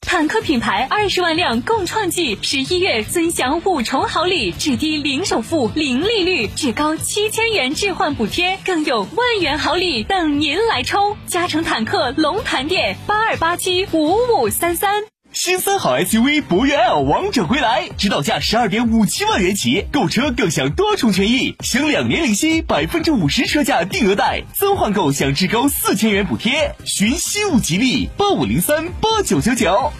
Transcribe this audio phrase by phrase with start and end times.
[0.00, 11.16] 坦克品牌二十万辆共创季，十一月尊享五重好礼：至低零首付、零利率，至高七千元置换补贴，更有万元好礼等您来抽！
[11.26, 15.04] 嘉诚坦克龙潭店八二八七五五三三。
[15.32, 26.74] 新三好 SUV 博越 L 王者归来，指导价十二点五七万元起，购车更享多重权益，享两年零息，百分之五十车价定额贷，增换购享至高四千元补贴。
[26.84, 29.92] 寻西物吉利八五零三八九九九。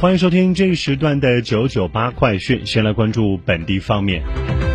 [0.00, 2.64] 欢迎收听这一时段的九九八快讯。
[2.64, 4.22] 先来关注本地方面。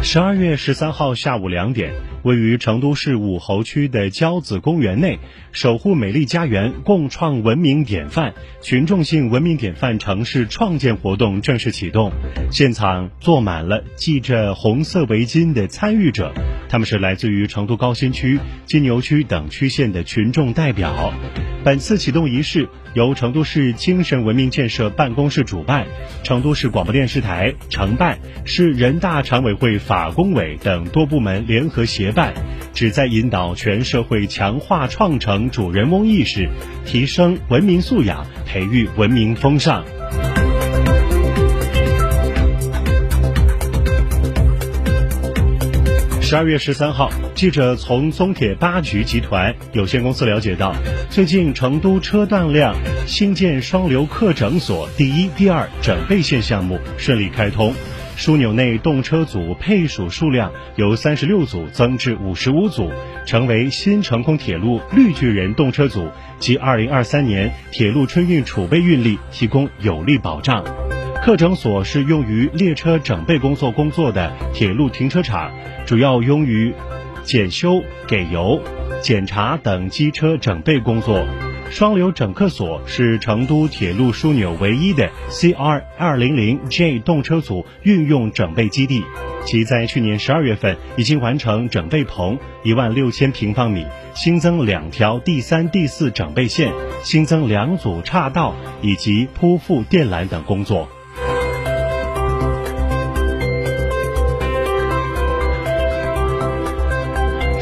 [0.03, 5.17] 十二月十三号下午两点，位于成都市武侯区的交子公园内，
[5.51, 12.11] 守护美丽家园，共创文明典范群众性文明典范城市创建活动正式启动。
[12.51, 16.31] 现场坐满了系着红色围巾的参与者，
[16.69, 21.13] 他们是来自于成都高新区、金牛区等区县的群众代表。
[21.63, 25.87] 本次启动仪式由成都市精神文明建设办公室主办，
[26.23, 32.33] 成都市广播电视台承办，市人大常委会法工委等多部门联合协办，
[32.73, 36.47] 旨在引导全社会强化创城主人翁意识，
[36.85, 39.83] 提升文明素养，培育文明风尚。
[46.27, 50.73] 十二月十三号，记者从中铁八局集团有限公司了解到，
[51.07, 52.75] 最近成都车辆量
[53.05, 57.75] 新建双流客诊所第一、第二整备线项目顺利开通，
[58.17, 62.91] 枢纽内动车组配属数量由三十六组增至五十五组，
[63.27, 66.09] 成为新成空铁路绿巨人动车组
[66.39, 70.65] 及二零二三年铁路春运储备运力提供有力保障。
[71.25, 75.51] 客整所是用于列车整备工作工作的铁路停车场，
[75.83, 76.71] 主要用于
[77.23, 78.61] 检修、给油、
[79.01, 81.25] 检查等机车整备工作。
[81.71, 89.03] 双流整客所是成都铁路枢纽唯一的 CR 二零零 J 动车组运用整备基地，
[89.45, 96.71] 其在去年十二月份已经完成整备棚一万六千平方米，新增两条第三、第四整备线，
[97.01, 98.53] 新增两组岔道
[98.83, 100.87] 以及铺覆电缆等工作。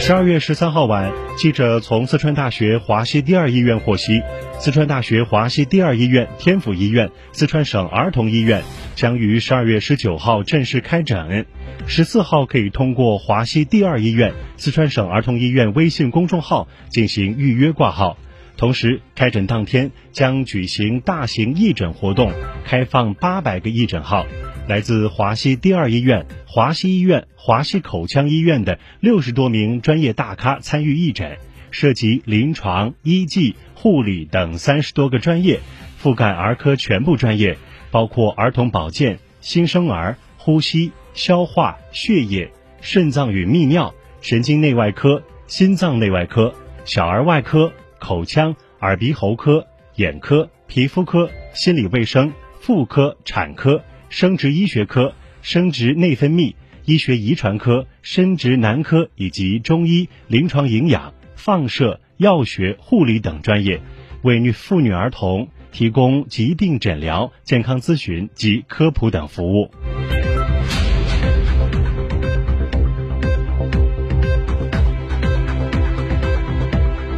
[0.06, 4.22] 十二月十三号晚，记者从四川大学华西第二医院获悉，
[4.60, 8.64] 四川大学华西第二医院、天府医院、四川省儿童医院
[8.96, 11.46] 将于十二月十九号正式开诊，
[11.88, 18.18] 十四号可以通过华西第二医院、四川省儿童医院微信公众号进行预约挂号。
[18.58, 22.34] 同时，开诊当天将举行大型义诊活动，
[22.66, 24.26] 开放八百个义诊号。
[24.66, 31.38] 来自华西第二医院、华西医院、华西口腔医院的六十多名专业大咖参与义诊，
[31.70, 35.60] 涉及临床、医技、护理等三十多个专业，
[36.02, 37.58] 覆盖儿科全部专业，
[37.92, 42.50] 包括儿童保健、新生儿、呼吸、消化、血液、
[42.80, 46.56] 肾脏与泌尿、神经内外科、心脏内外科、
[46.86, 52.32] 小儿外科、口腔、耳鼻喉科、眼科、皮肤科、心理卫生、
[52.62, 53.84] 妇科、产科。
[54.16, 56.54] 生殖医学科、生殖内分泌、
[56.86, 63.82] 医学遗传科、生殖男科以及中医、临床营养、放射、药学、护理等专业，
[64.22, 69.72] 为女妇女儿童提供疾病诊疗、健康咨询及科普等服务。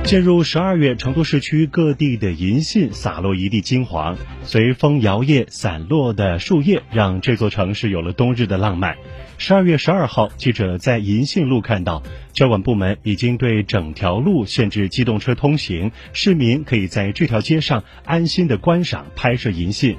[0.06, 8.98] 进入十二月，成都市区各地的银杏洒落一地金黄，随风摇曳散落的树叶，让这座城市有了冬日的浪漫。
[9.38, 12.02] 十二月十二号，记者在银杏路看到，
[12.34, 19.98] 交管部门已经对整条路限制机动车通行，市民可以在这条街上安心的观赏、拍摄银杏。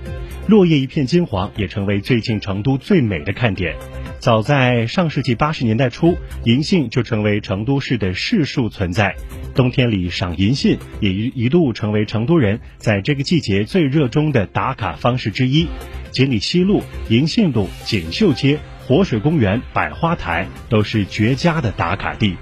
[0.48, 3.76] 落叶一片金黄，也成为最近成都最美的看点。
[4.20, 9.14] 早在上世纪八十年代初，银杏就成为成都市的市树存在。
[9.54, 15.66] 冬天里赏银杏也一一度成为成都人在这个季节最热衷的打卡方式之一。
[16.10, 22.36] 锦里西路、银杏路、锦绣街、活水公园、百花台都是绝佳的打卡地。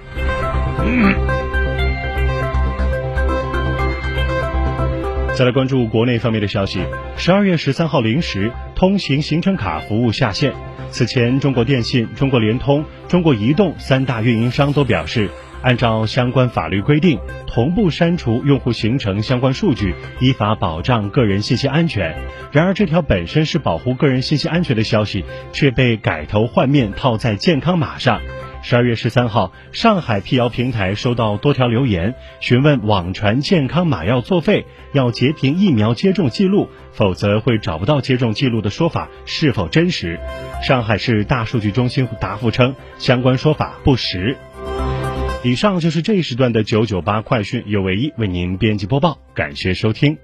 [5.35, 6.85] 再来关注国内方面的消息，
[7.17, 10.53] 十二月十三号零时，通行行程卡服务下线。
[10.91, 15.31] 此前，中国电信、中国联通、中国移动三大运营商都表示，
[15.65, 22.15] 按照相关法律规定，同步删除用户行程相关数据，依法保障个人信息安全。
[22.53, 28.21] 然而，这条本身是保护个人信息安全的消息，却被改头换面套在健康码上。
[28.61, 40.21] 十二月十三号，上海辟谣平台收到多条留言，询问网传健康码要作废，要截屏疫苗接种记录，否则会找不到接种记录的说法是否真实？
[40.63, 44.37] 上海市大数据中心答复称，相关说法不实。
[45.45, 50.17] 以上就是这一时段的九九八快讯，由唯一为您编辑播报，感谢收听。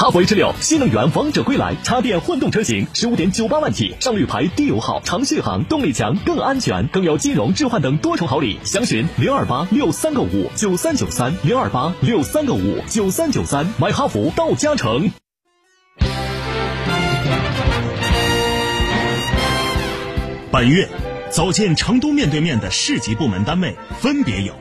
[0.00, 8.60] 哈弗 H 六新能源王者归来，插电混动车型十五点九八万起，上绿牌，低油耗，长续航，动力强，更安全，更有金融置换等多重好礼。
[8.62, 15.10] 详询零二八六三个五九三九三零二八六三个五九三九三，买哈弗到嘉诚。
[20.52, 20.88] 本月
[21.28, 24.54] 走进成都面对面的市级部门单位分别有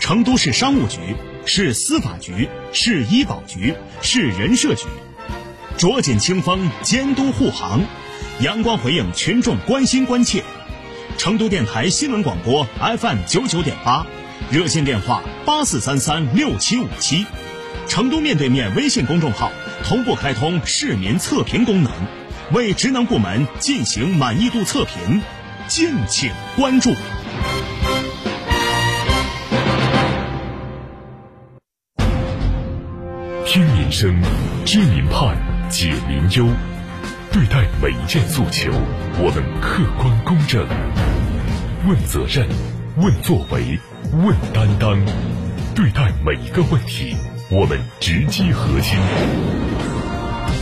[0.00, 0.98] 成都市商务局。
[1.46, 4.86] 市司法局、市医保局、市人社局，
[5.76, 7.82] 着紧清风，监督护航，
[8.40, 10.42] 阳光回应群众关心关切。
[11.18, 12.66] 成都电台新闻广播
[12.98, 14.06] FM 九九点八，
[14.50, 17.26] 热线电话八四三三六七五七。
[17.86, 19.52] 成都面对面微信公众号
[19.84, 21.92] 同步开通市民测评功能，
[22.52, 25.20] 为职能部门进行满意度测评，
[25.68, 26.94] 敬请关注。
[33.54, 34.12] 听民生，
[34.64, 35.36] 知民盼，
[35.70, 36.44] 解民忧。
[37.30, 38.72] 对待每一件诉求，
[39.16, 40.66] 我们客观公正。
[41.86, 42.48] 问责任，
[42.96, 43.78] 问作为，
[44.24, 45.00] 问担当。
[45.72, 47.14] 对待每一个问题，
[47.48, 48.98] 我们直击核心。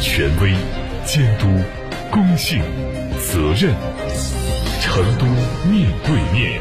[0.02, 0.52] 权威、
[1.06, 1.46] 监督、
[2.10, 2.60] 公信、
[3.18, 3.74] 责任。
[4.82, 5.24] 成都
[5.66, 6.60] 面对面。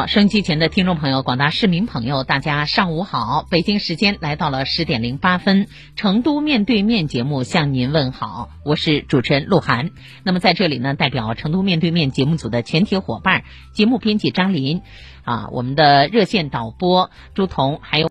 [0.00, 3.46] 好，收音机前的听众朋友、广大市民朋友，大家上午好！
[3.50, 9.90] 北京时间来到了十点零八分，成都面对面节目向您问好，我是主持人鹿晗。
[10.22, 14.80] 那么在这里呢，代表成都面对面节目组的全体伙伴，节目编辑张林，
[15.22, 17.98] 啊，我们的热线导播朱彤，还有。